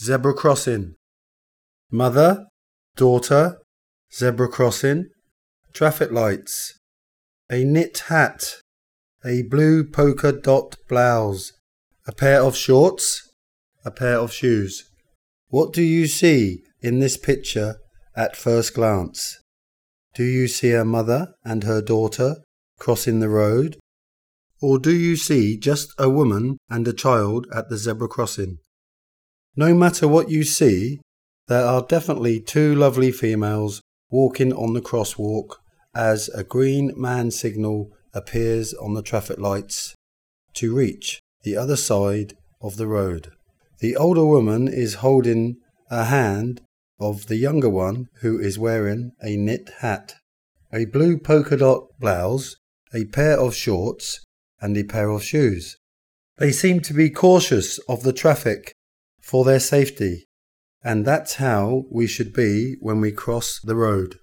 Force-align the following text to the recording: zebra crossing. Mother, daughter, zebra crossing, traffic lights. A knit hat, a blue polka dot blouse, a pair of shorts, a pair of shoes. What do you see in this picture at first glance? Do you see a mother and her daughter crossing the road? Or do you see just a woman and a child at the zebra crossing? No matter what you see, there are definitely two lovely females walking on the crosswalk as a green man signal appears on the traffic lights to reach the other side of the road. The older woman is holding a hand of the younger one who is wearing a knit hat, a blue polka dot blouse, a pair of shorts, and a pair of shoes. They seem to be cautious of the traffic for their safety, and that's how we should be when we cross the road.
zebra 0.00 0.32
crossing. 0.32 0.94
Mother, 1.90 2.46
daughter, 2.96 3.58
zebra 4.14 4.48
crossing, 4.48 5.06
traffic 5.72 6.12
lights. 6.12 6.78
A 7.50 7.64
knit 7.64 8.04
hat, 8.08 8.60
a 9.24 9.42
blue 9.42 9.84
polka 9.84 10.32
dot 10.32 10.76
blouse, 10.88 11.52
a 12.06 12.12
pair 12.12 12.42
of 12.42 12.54
shorts, 12.54 13.28
a 13.84 13.90
pair 13.90 14.18
of 14.18 14.32
shoes. 14.32 14.84
What 15.48 15.72
do 15.72 15.82
you 15.82 16.06
see 16.06 16.62
in 16.80 17.00
this 17.00 17.16
picture 17.16 17.76
at 18.14 18.36
first 18.36 18.74
glance? 18.74 19.40
Do 20.14 20.22
you 20.22 20.46
see 20.46 20.72
a 20.72 20.84
mother 20.84 21.34
and 21.44 21.64
her 21.64 21.80
daughter 21.80 22.36
crossing 22.78 23.18
the 23.18 23.28
road? 23.28 23.78
Or 24.60 24.78
do 24.78 24.92
you 24.92 25.16
see 25.16 25.56
just 25.56 25.92
a 25.98 26.08
woman 26.08 26.58
and 26.68 26.86
a 26.86 26.92
child 26.92 27.46
at 27.52 27.68
the 27.68 27.78
zebra 27.78 28.08
crossing? 28.08 28.58
No 29.58 29.74
matter 29.74 30.06
what 30.06 30.30
you 30.30 30.44
see, 30.44 31.00
there 31.48 31.64
are 31.64 31.82
definitely 31.82 32.38
two 32.38 32.76
lovely 32.76 33.10
females 33.10 33.82
walking 34.08 34.52
on 34.52 34.72
the 34.72 34.80
crosswalk 34.80 35.56
as 35.96 36.28
a 36.28 36.44
green 36.44 36.92
man 36.96 37.32
signal 37.32 37.90
appears 38.14 38.72
on 38.72 38.94
the 38.94 39.02
traffic 39.02 39.36
lights 39.36 39.96
to 40.54 40.76
reach 40.76 41.18
the 41.42 41.56
other 41.56 41.74
side 41.74 42.34
of 42.60 42.76
the 42.76 42.86
road. 42.86 43.32
The 43.80 43.96
older 43.96 44.24
woman 44.24 44.68
is 44.68 45.02
holding 45.02 45.56
a 45.90 46.04
hand 46.04 46.60
of 47.00 47.26
the 47.26 47.34
younger 47.34 47.68
one 47.68 48.10
who 48.20 48.38
is 48.38 48.60
wearing 48.60 49.10
a 49.20 49.36
knit 49.36 49.70
hat, 49.80 50.14
a 50.72 50.84
blue 50.84 51.18
polka 51.18 51.56
dot 51.56 51.88
blouse, 51.98 52.54
a 52.94 53.06
pair 53.06 53.36
of 53.36 53.56
shorts, 53.56 54.20
and 54.60 54.76
a 54.76 54.84
pair 54.84 55.10
of 55.10 55.24
shoes. 55.24 55.78
They 56.36 56.52
seem 56.52 56.78
to 56.82 56.94
be 56.94 57.10
cautious 57.10 57.78
of 57.88 58.04
the 58.04 58.12
traffic 58.12 58.72
for 59.28 59.44
their 59.44 59.60
safety, 59.60 60.26
and 60.82 61.04
that's 61.04 61.34
how 61.34 61.84
we 61.90 62.06
should 62.06 62.32
be 62.32 62.76
when 62.80 62.98
we 62.98 63.12
cross 63.12 63.60
the 63.60 63.76
road. 63.76 64.18